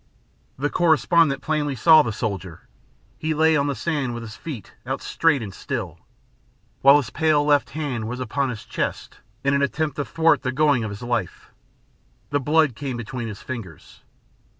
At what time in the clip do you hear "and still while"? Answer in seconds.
5.43-6.97